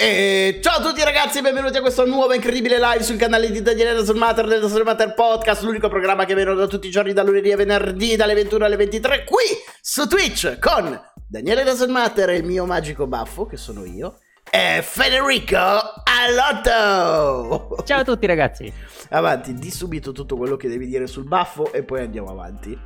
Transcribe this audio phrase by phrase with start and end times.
[0.00, 4.04] E ciao a tutti ragazzi, benvenuti a questo nuovo incredibile live sul canale di Daniele
[4.04, 7.24] sul Matter del sul Matter Podcast, l'unico programma che viene da tutti i giorni da
[7.24, 9.42] lunedì a venerdì dalle 21 alle 23 qui
[9.80, 14.20] su Twitch con Daniele da sul Matter e il mio magico baffo che sono io
[14.48, 17.82] e Federico Allotto.
[17.84, 18.72] Ciao a tutti ragazzi.
[19.08, 22.78] Avanti, di subito tutto quello che devi dire sul baffo e poi andiamo avanti.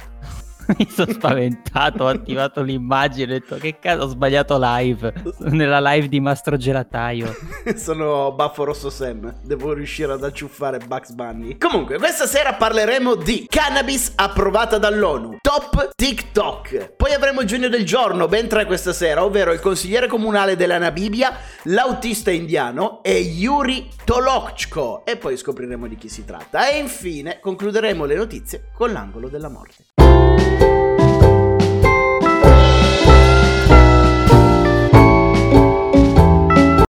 [0.78, 6.08] Mi sono spaventato, ho attivato l'immagine, ho detto che cazzo ho sbagliato live, nella live
[6.08, 7.34] di Mastro Gelataio.
[7.76, 11.58] Sono Baffo Rosso Sam, devo riuscire ad acciuffare Bugs Bunny.
[11.58, 16.94] Comunque, questa sera parleremo di cannabis approvata dall'ONU, top TikTok.
[16.96, 20.78] Poi avremo il genio del giorno, ben tre questa sera, ovvero il consigliere comunale della
[20.78, 25.04] Namibia, l'autista indiano e Yuri Tolokchko.
[25.04, 26.68] E poi scopriremo di chi si tratta.
[26.68, 30.01] E infine concluderemo le notizie con l'angolo della morte.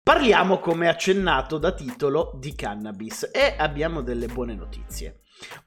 [0.02, 5.20] Parliamo, come accennato da titolo, di cannabis e abbiamo delle buone notizie.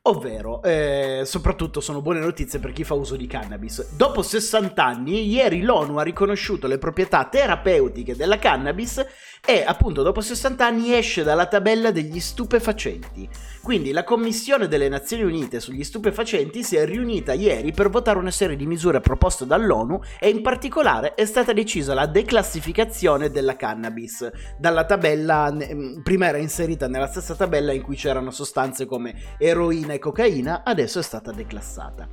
[0.03, 3.93] Ovvero, eh, soprattutto sono buone notizie per chi fa uso di cannabis.
[3.95, 9.05] Dopo 60 anni, ieri l'ONU ha riconosciuto le proprietà terapeutiche della cannabis
[9.45, 13.27] e appunto dopo 60 anni esce dalla tabella degli stupefacenti.
[13.61, 18.31] Quindi la Commissione delle Nazioni Unite sugli stupefacenti si è riunita ieri per votare una
[18.31, 24.29] serie di misure proposte dall'ONU e in particolare è stata decisa la declassificazione della cannabis.
[24.57, 29.62] Dalla tabella, mm, prima era inserita nella stessa tabella in cui c'erano sostanze come eroina
[29.93, 32.07] e cocaina, adesso è stata declassata.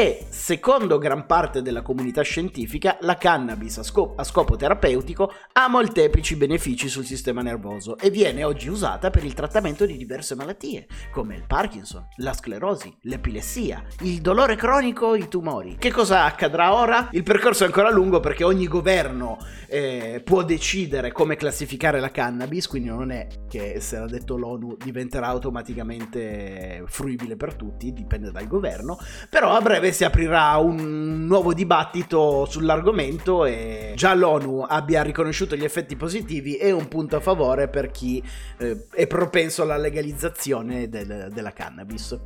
[0.00, 5.68] E secondo gran parte della comunità scientifica, la cannabis a, scop- a scopo terapeutico ha
[5.68, 10.86] molteplici benefici sul sistema nervoso e viene oggi usata per il trattamento di diverse malattie
[11.10, 15.76] come il Parkinson, la sclerosi, l'epilessia, il dolore cronico, i tumori.
[15.78, 17.10] Che cosa accadrà ora?
[17.12, 19.36] Il percorso è ancora lungo perché ogni governo
[19.68, 24.78] eh, può decidere come classificare la cannabis, quindi non è che se l'ha detto l'ONU
[24.82, 28.96] diventerà automaticamente fruibile per tutti, dipende dal governo,
[29.28, 35.64] però a breve si aprirà un nuovo dibattito sull'argomento e già l'ONU abbia riconosciuto gli
[35.64, 38.22] effetti positivi è un punto a favore per chi
[38.58, 42.18] eh, è propenso alla legalizzazione del, della cannabis.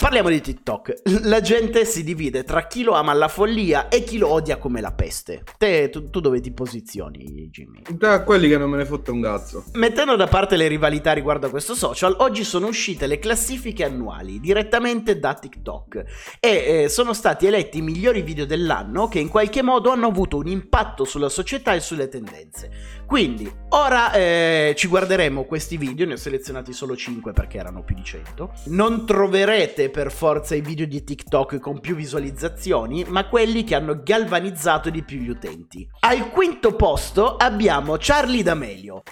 [0.00, 1.02] Parliamo di TikTok.
[1.24, 4.80] La gente si divide tra chi lo ama alla follia e chi lo odia come
[4.80, 5.42] la peste.
[5.58, 7.82] Te, tu, tu dove ti posizioni, Jimmy?
[7.90, 9.64] Da quelli che non me ne fotte un cazzo.
[9.72, 14.38] Mettendo da parte le rivalità riguardo a questo social, oggi sono uscite le classifiche annuali
[14.38, 16.04] direttamente da TikTok
[16.38, 20.36] e eh, sono stati eletti i migliori video dell'anno che in qualche modo hanno avuto
[20.36, 22.70] un impatto sulla società e sulle tendenze.
[23.04, 27.96] Quindi, ora eh, ci guarderemo questi video, ne ho selezionati solo 5 perché erano più
[27.96, 28.52] di 100.
[28.66, 34.02] Non troverete per forza i video di TikTok con più visualizzazioni, ma quelli che hanno
[34.02, 35.88] galvanizzato di più gli utenti.
[36.00, 39.02] Al quinto posto abbiamo Charlie D'Amelio.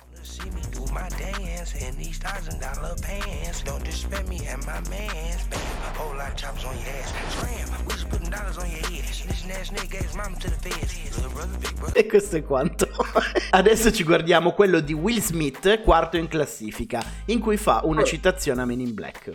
[11.92, 12.88] E questo è quanto.
[13.50, 18.62] Adesso ci guardiamo quello di Will Smith, quarto in classifica, in cui fa una citazione
[18.62, 19.32] a Men in Black.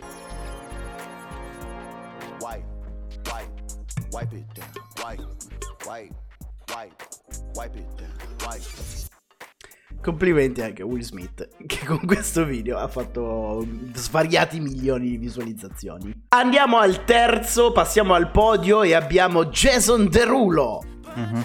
[4.12, 4.68] Wipe it down,
[5.02, 5.26] wipe,
[5.86, 6.14] wipe,
[6.68, 6.92] wipe,
[7.54, 8.10] wipe it down,
[8.46, 9.10] wipe.
[10.02, 13.64] Complimenti anche a Will Smith che con questo video ha fatto
[13.94, 16.24] svariati milioni di visualizzazioni.
[16.28, 20.82] Andiamo al terzo, passiamo al podio e abbiamo Jason Derulo.
[21.16, 21.40] Mm-hmm.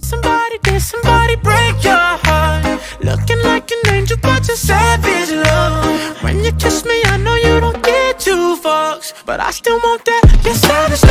[0.00, 2.80] Somebody, did somebody break your heart?
[3.00, 6.22] Looking like an angel, but you're savage love.
[6.22, 7.49] When you kiss me, I know you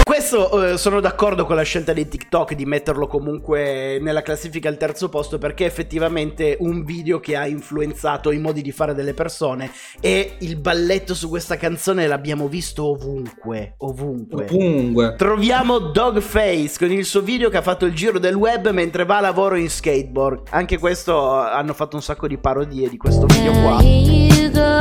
[0.04, 4.78] Questo eh, sono d'accordo con la scelta di TikTok di metterlo comunque nella classifica al
[4.78, 9.14] terzo posto perché è effettivamente un video che ha influenzato i modi di fare delle
[9.14, 14.46] persone e il balletto su questa canzone l'abbiamo visto ovunque, ovunque.
[14.46, 15.16] Ovunque.
[15.16, 19.18] Troviamo Dogface con il suo video che ha fatto il giro del web mentre va
[19.18, 20.48] a lavoro in skateboard.
[20.50, 24.79] Anche questo hanno fatto un sacco di parodie di questo video qua.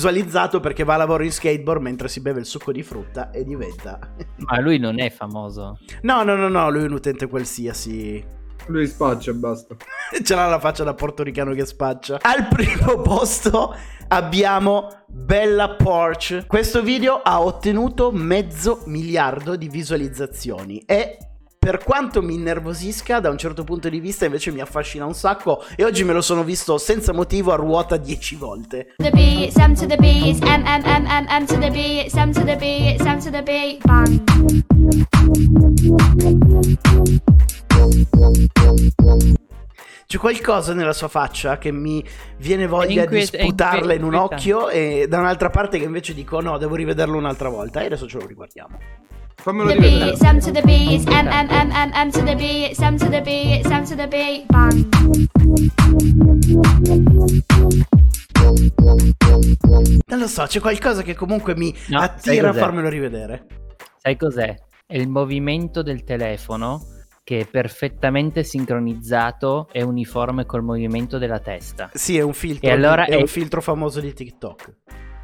[0.00, 3.44] Visualizzato perché va a lavoro in skateboard mentre si beve il succo di frutta e
[3.44, 3.98] diventa...
[4.48, 5.78] Ma lui non è famoso.
[6.02, 8.24] No, no, no, no, lui è un utente qualsiasi.
[8.66, 9.76] Lui spaccia e basta.
[10.24, 12.18] Ce l'ha la faccia da portoricano che spaccia.
[12.22, 13.76] Al primo posto
[14.08, 16.46] abbiamo Bella Porch.
[16.46, 21.18] Questo video ha ottenuto mezzo miliardo di visualizzazioni e
[21.62, 25.62] per quanto mi innervosisca, da un certo punto di vista invece mi affascina un sacco
[25.76, 28.94] e oggi me lo sono visto senza motivo a ruota 10 volte.
[28.96, 31.70] the B, it's M to the B, it's M M M M M to the
[31.70, 34.22] B, it's M to the B, it's M to the B, bang.
[40.06, 42.02] C'è qualcosa nella sua faccia che mi
[42.38, 44.34] viene voglia di inquiet- è sputarla in un inquietante.
[44.34, 48.08] occhio e da un'altra parte che invece dico no, devo rivederlo un'altra volta e adesso
[48.08, 48.78] ce lo riguardiamo.
[49.40, 50.10] Fammelo The B, rivedere.
[50.10, 52.80] it's M to the B, it's M M M M M to the B, it's
[52.80, 54.88] M to the B, it's M to the B, bang.
[60.06, 62.60] Non lo so, c'è qualcosa che comunque mi No, sai attira a cos'è?
[62.60, 63.46] farmelo rivedere.
[63.98, 64.54] Sai cos'è?
[64.86, 66.80] È il movimento del telefono
[67.22, 71.90] che è perfettamente sincronizzato e uniforme col movimento della testa.
[71.92, 74.74] Sì, è un filtro, E allora è è- un filtro famoso di TikTok.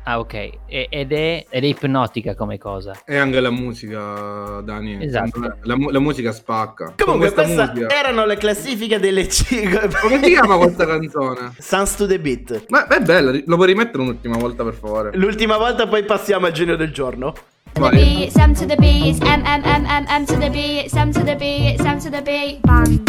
[0.08, 0.34] Ah, ok.
[0.34, 2.92] E- ed, è, ed è ipnotica come cosa.
[3.04, 5.04] E anche la musica, Dani.
[5.04, 5.56] Esatto.
[5.62, 6.94] La, mu- la musica spacca.
[6.96, 9.88] Comunque, questa queste musica- erano le classifiche delle 5.
[10.00, 11.52] Come si chiama questa canzone?
[11.58, 12.66] Sans to the beat.
[12.68, 15.10] Ma è bella, lo puoi rimettere un'ultima volta per favore?
[15.14, 17.34] L'ultima volta poi passiamo al genio del giorno.
[17.76, 17.90] The.
[17.90, 20.78] B, it's M to the B, it's M M M M M to the B,
[20.80, 23.02] it's M to the B, it's M to the B, bang.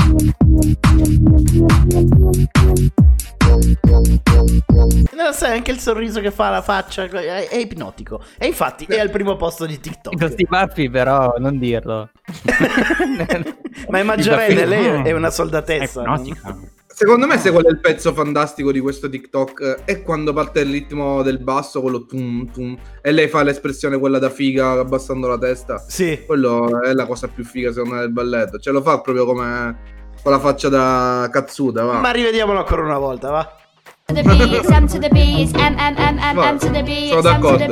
[5.13, 8.21] Non lo sai, anche il sorriso che fa la faccia è, è ipnotico.
[8.37, 10.17] E infatti è al primo posto di TikTok.
[10.17, 12.09] Con sti baffi però, non dirlo.
[13.89, 16.01] Ma è maggiorenne, lei è una È soldatessa.
[16.01, 16.57] ipnotica.
[16.97, 20.61] Secondo me, se qual è il pezzo fantastico di questo TikTok eh, è quando parte
[20.61, 25.27] il ritmo del basso, quello tum tum, e lei fa l'espressione quella da figa abbassando
[25.27, 25.77] la testa.
[25.77, 26.23] Sì.
[26.25, 28.57] Quello è la cosa più figa secondo me del balletto.
[28.57, 29.77] Cioè lo fa proprio come
[30.23, 31.99] con la faccia da cazzuta, va.
[31.99, 33.55] Ma rivediamolo ancora una volta, va.
[37.09, 37.65] Sono d'accordo.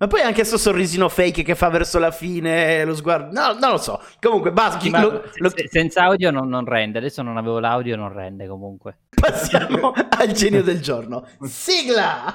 [0.00, 3.32] Ma poi anche sto sorrisino fake che fa verso la fine, lo sguardo.
[3.32, 4.00] No, non lo so.
[4.20, 4.52] Comunque.
[4.52, 6.98] Ma lo- lo- se- senza audio non, non rende.
[6.98, 8.98] Adesso non avevo l'audio, non rende comunque.
[9.20, 11.26] passiamo al genio del giorno.
[11.42, 12.32] Sigla!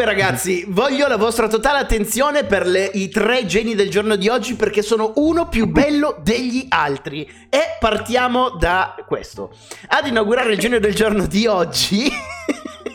[0.00, 4.28] Comunque ragazzi, voglio la vostra totale attenzione per le- i tre geni del giorno di
[4.28, 7.30] oggi perché sono uno più bello degli altri.
[7.50, 9.54] E partiamo da questo.
[9.88, 12.10] Ad inaugurare il genio del giorno di oggi...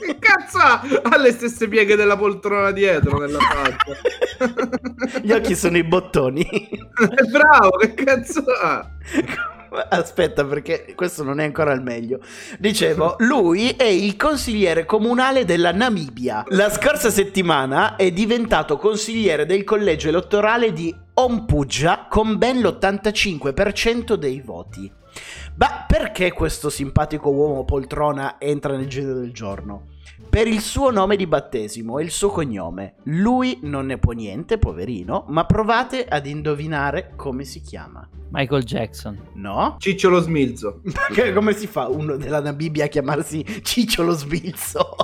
[0.05, 0.81] Che cazzo ha?
[1.03, 5.19] Ha le stesse pieghe della poltrona dietro nella faccia.
[5.21, 6.47] Gli occhi sono i bottoni.
[7.29, 8.89] Bravo, che cazzo ha?
[9.89, 12.19] Aspetta, perché questo non è ancora il meglio.
[12.59, 16.43] Dicevo, lui è il consigliere comunale della Namibia.
[16.49, 24.41] La scorsa settimana è diventato consigliere del collegio elettorale di Ompuggia con ben l'85% dei
[24.41, 24.91] voti.
[25.55, 29.93] Ma perché questo simpatico uomo poltrona entra nel genere del giorno?
[30.29, 32.95] Per il suo nome di battesimo e il suo cognome.
[33.03, 38.07] Lui non ne può niente, poverino, ma provate ad indovinare come si chiama.
[38.29, 39.17] Michael Jackson.
[39.33, 39.75] No?
[39.79, 40.81] Cicciolo smilzo.
[41.33, 44.95] Come si fa uno della Namibia a chiamarsi Ciccio lo Sbilzo?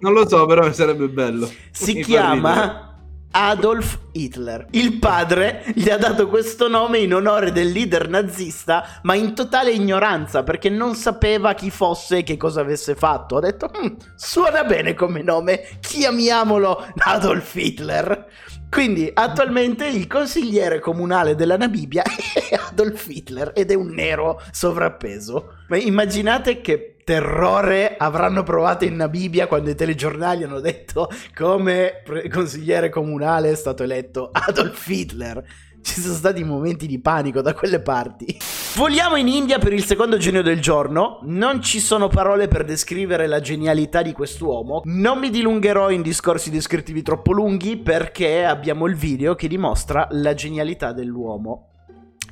[0.00, 1.50] Non lo so, però sarebbe bello.
[1.70, 2.93] Si Mi chiama
[3.36, 4.68] Adolf Hitler.
[4.70, 9.72] Il padre gli ha dato questo nome in onore del leader nazista, ma in totale
[9.72, 13.36] ignoranza perché non sapeva chi fosse e che cosa avesse fatto.
[13.36, 18.26] Ha detto: "Mm, suona bene come nome, chiamiamolo Adolf Hitler.
[18.70, 22.02] Quindi attualmente il consigliere comunale della Namibia
[22.34, 25.54] è Adolf Hitler ed è un nero sovrappeso.
[25.68, 32.28] Ma immaginate che terrore avranno provato in Namibia quando i telegiornali hanno detto come pre-
[32.28, 35.44] consigliere comunale è stato eletto Adolf Hitler.
[35.82, 38.38] Ci sono stati momenti di panico da quelle parti.
[38.76, 41.18] Vogliamo in India per il secondo genio del giorno.
[41.24, 44.80] Non ci sono parole per descrivere la genialità di quest'uomo.
[44.84, 50.32] Non mi dilungherò in discorsi descrittivi troppo lunghi perché abbiamo il video che dimostra la
[50.32, 51.73] genialità dell'uomo.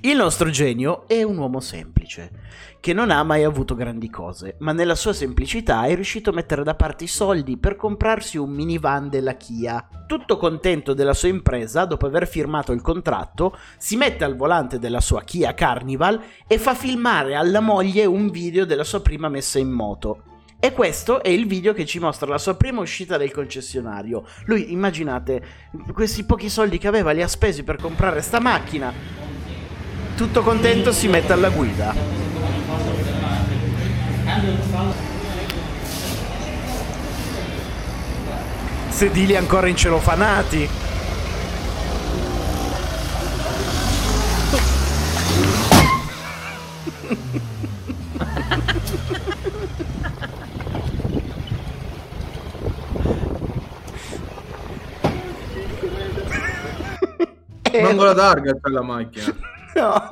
[0.04, 2.30] Il nostro genio è un uomo semplice,
[2.80, 6.64] che non ha mai avuto grandi cose, ma nella sua semplicità è riuscito a mettere
[6.64, 10.04] da parte i soldi per comprarsi un minivan della Kia.
[10.08, 15.00] Tutto contento della sua impresa, dopo aver firmato il contratto, si mette al volante della
[15.00, 19.70] sua Kia Carnival e fa filmare alla moglie un video della sua prima messa in
[19.70, 20.24] moto.
[20.58, 24.24] E questo è il video che ci mostra la sua prima uscita del concessionario.
[24.46, 25.44] Lui, immaginate,
[25.92, 29.32] questi pochi soldi che aveva li ha spesi per comprare sta macchina.
[30.14, 31.94] Tutto contento si mette alla guida.
[38.88, 40.68] Sedili ancora incelofanati.
[57.80, 59.51] Manco la targa c'è la macchina.
[59.82, 60.06] No,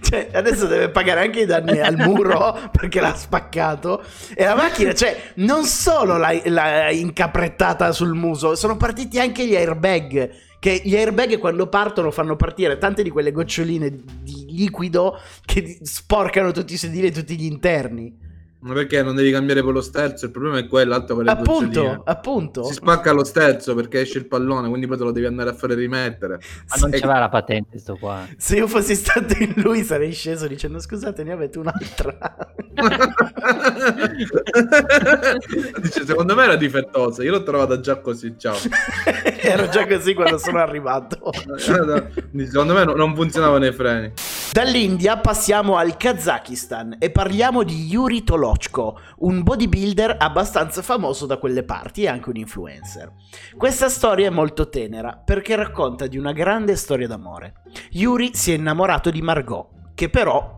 [0.00, 4.02] cioè, adesso deve pagare anche i danni al muro perché l'ha spaccato.
[4.34, 9.54] E la macchina, cioè, non solo l'ha, l'ha incaprettata sul muso, sono partiti anche gli
[9.54, 10.44] airbag.
[10.58, 16.50] Che gli airbag quando partono fanno partire tante di quelle goccioline di liquido che sporcano
[16.50, 18.25] tutti i sedili e tutti gli interni.
[18.66, 20.24] Ma perché non devi cambiare poi lo sterzo?
[20.24, 22.00] Il problema è quello, altro con le Appunto, goccioline.
[22.04, 22.64] appunto.
[22.64, 25.52] Si spacca lo sterzo perché esce il pallone, quindi poi te lo devi andare a
[25.52, 26.40] fare rimettere.
[26.70, 28.26] Ma non Se- c'aveva la patente sto qua.
[28.36, 32.18] Se io fossi stato in lui sarei sceso dicendo scusate ne avete un'altra.
[35.80, 38.56] Dice, secondo me era difettosa, io l'ho trovata già così, ciao.
[39.40, 41.30] Ero già così quando sono arrivato.
[41.56, 44.12] Secondo me no- non funzionavano i freni.
[44.52, 51.62] Dall'India passiamo al Kazakistan e parliamo di Yuri Tolochko, un bodybuilder abbastanza famoso da quelle
[51.62, 53.12] parti e anche un influencer.
[53.56, 57.64] Questa storia è molto tenera perché racconta di una grande storia d'amore.
[57.90, 60.55] Yuri si è innamorato di Margot, che però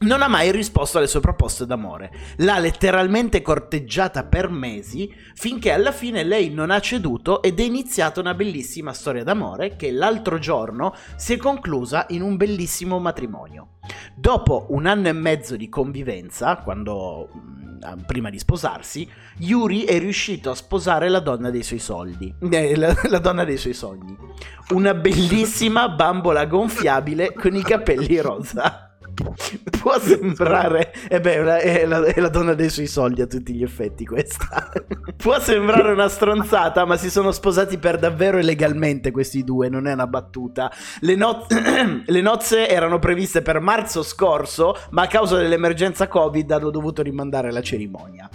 [0.00, 2.10] non ha mai risposto alle sue proposte d'amore.
[2.36, 8.20] L'ha letteralmente corteggiata per mesi finché alla fine lei non ha ceduto ed è iniziata
[8.20, 13.72] una bellissima storia d'amore che l'altro giorno si è conclusa in un bellissimo matrimonio.
[14.14, 19.06] Dopo un anno e mezzo di convivenza, quando mh, prima di sposarsi,
[19.38, 23.58] Yuri è riuscito a sposare la donna dei suoi soldi, eh, la, la donna dei
[23.58, 24.16] suoi sogni.
[24.70, 28.86] Una bellissima bambola gonfiabile con i capelli rosa.
[29.80, 33.26] Può sembrare, eh beh, è la- è la, è la donna dei suoi soldi a
[33.26, 34.70] tutti gli effetti questa.
[35.16, 39.86] Può sembrare una stronzata, ma si sono sposati per davvero e legalmente questi due, non
[39.86, 40.70] è una battuta.
[41.00, 41.46] Le, no-
[42.04, 47.50] le nozze erano previste per marzo scorso, ma a causa dell'emergenza Covid hanno dovuto rimandare
[47.50, 48.28] la cerimonia.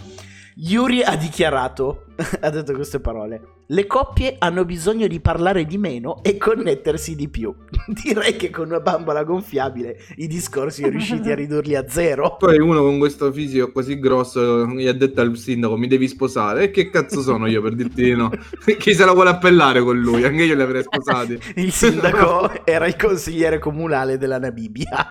[0.58, 2.06] Yuri ha dichiarato,
[2.40, 7.28] ha detto queste parole, le coppie hanno bisogno di parlare di meno e connettersi di
[7.28, 7.54] più.
[7.88, 12.38] Direi che con una bambola gonfiabile i discorsi è riusciti a ridurli a zero.
[12.38, 16.64] Poi uno con questo fisico così grosso gli ha detto al sindaco mi devi sposare.
[16.64, 18.32] E che cazzo sono io per dirti di no?
[18.78, 20.24] Chi se la vuole appellare con lui?
[20.24, 21.38] Anche io li avrei sposati.
[21.56, 25.08] Il sindaco era il consigliere comunale della Namibia.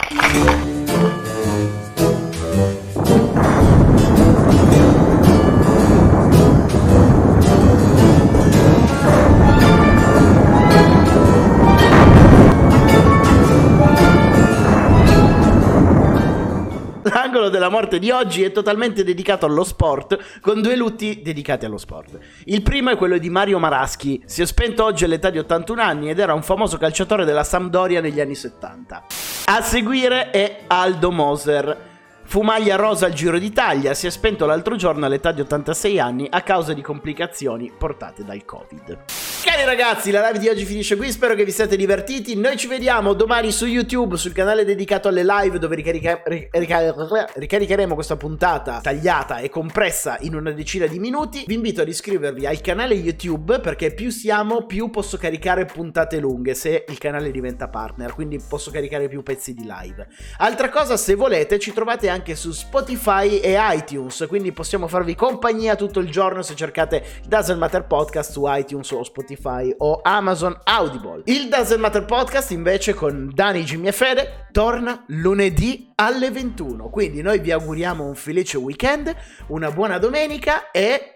[17.65, 22.19] Della morte di oggi è totalmente dedicato allo sport, con due lutti dedicati allo sport.
[22.45, 26.11] Il primo è quello di Mario Maraschi, si è spento oggi all'età di 81 anni
[26.11, 29.07] ed era un famoso calciatore della Sampdoria negli anni 70.
[29.47, 31.93] A seguire è Aldo Moser.
[32.27, 36.27] Fu maglia rosa al Giro d'Italia, si è spento l'altro giorno all'età di 86 anni
[36.29, 39.24] a causa di complicazioni portate dal Covid.
[39.45, 42.35] Cari ragazzi, la live di oggi finisce qui, spero che vi siate divertiti.
[42.35, 47.29] Noi ci vediamo domani su YouTube, sul canale dedicato alle live, dove ricarica- ri- rica-
[47.35, 51.45] ricaricheremo questa puntata tagliata e compressa in una decina di minuti.
[51.47, 56.55] Vi invito ad iscrivervi al canale YouTube perché più siamo, più posso caricare puntate lunghe
[56.55, 60.09] se il canale diventa partner, quindi posso caricare più pezzi di live.
[60.39, 65.77] Altra cosa, se volete, ci trovate anche su Spotify e iTunes, quindi possiamo farvi compagnia
[65.77, 69.05] tutto il giorno se cercate Doesn't Matter Podcast su iTunes o
[69.35, 71.23] Spotify o Amazon Audible.
[71.27, 77.21] Il Doesn't Matter Podcast invece con Dani, Jimmy e Fede torna lunedì alle 21, quindi
[77.21, 79.15] noi vi auguriamo un felice weekend,
[79.49, 81.15] una buona domenica e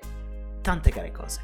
[0.61, 1.37] tante care cose.